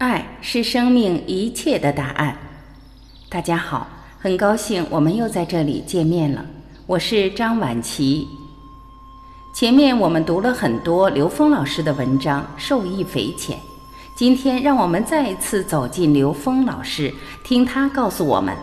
[0.00, 2.34] 爱是生命一切的答案。
[3.28, 3.86] 大家好，
[4.18, 6.42] 很高兴我们又在这里见面了。
[6.86, 8.26] 我是张晚琪。
[9.54, 13.58] 前面我们读了很多刘峰老师的文章，受益匪浅。
[14.16, 17.12] 今天让我们再一次走进刘峰老师，
[17.44, 18.56] 听他告诉我们：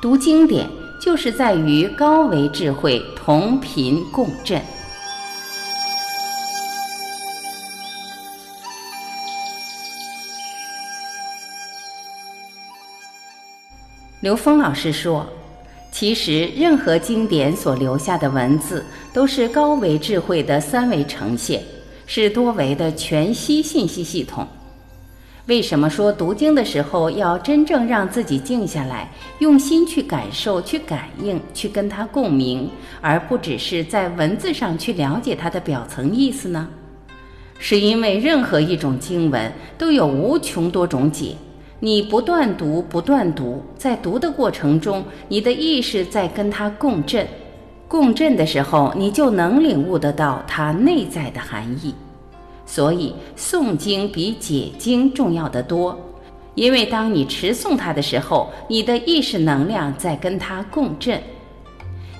[0.00, 0.70] 读经典
[1.00, 4.62] 就是在于高维智慧同频共振。
[14.24, 15.26] 刘峰老师说
[15.92, 21.62] ：“其实，任何经典所留下的文字，都是高维智慧的三维呈现，
[22.06, 24.48] 是多维的全息信息系统。
[25.44, 32.66] 为什么说读经的时候要真正让自己静下来，用心去感受、去感应、去跟它共鸣，
[33.02, 36.66] 而不只是在文字上去了解它的表层意思呢？
[37.58, 41.36] 是因为任何一种经文都有无穷多种解。”
[41.84, 47.28] 你不断读，不断读，在读的过程中，你的意识在跟它共振，
[47.86, 51.94] 共振的时候，你就能领悟得到它内在的含义。
[52.64, 55.94] 所以，诵经比解经重要的多，
[56.54, 61.20] 因为当你持诵它的时候，你的意识能量在跟它共振。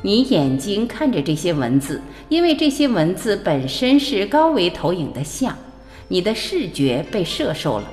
[0.02, 5.56] 你眼睛看着这些文字，因为这些文字本身是高维投影的像，
[6.08, 7.90] 你的视觉被摄受了。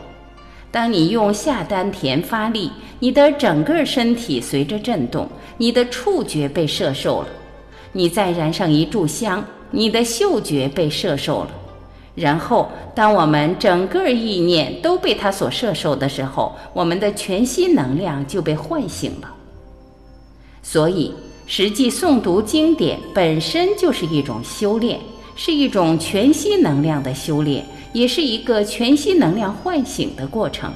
[0.71, 5.27] 当你用下丹田发力，你的整个身体随着震动，
[5.57, 7.27] 你的触觉被摄受了；
[7.91, 11.51] 你再燃上一炷香，你的嗅觉被摄受了。
[12.15, 19.33] 然后，当我们整个意念都被它所摄受的时候，我们的全息能量就被唤醒了。
[20.61, 21.13] 所以，
[21.47, 24.99] 实际诵读经典本身就是一种修炼，
[25.43, 27.65] 是一种全息能量的修炼。
[27.93, 30.71] 也是一个全息能量唤醒的过程，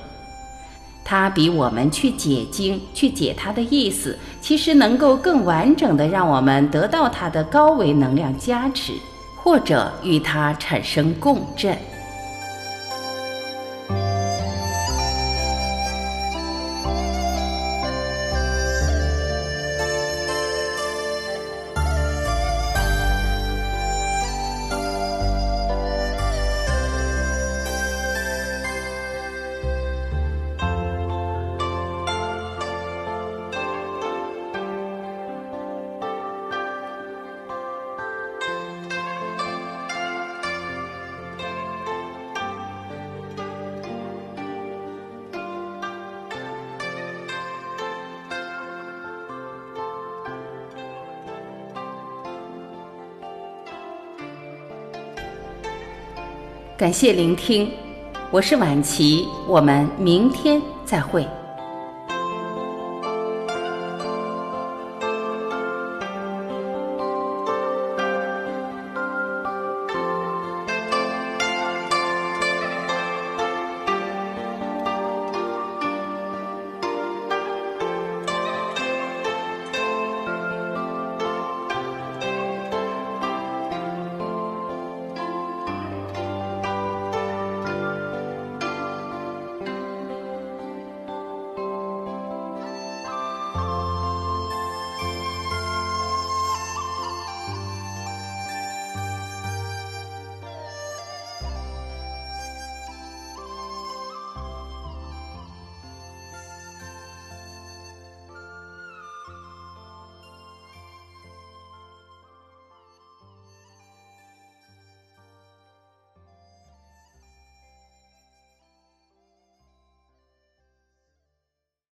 [1.04, 8.92] 它比我们去解经、去解它的意思，其实能够更完整的让我们得到它的高维能量加持，
[9.38, 11.78] 或者与它产生共振。
[56.78, 57.72] 感谢聆听，
[58.30, 61.26] 我是晚琪，我们明天再会。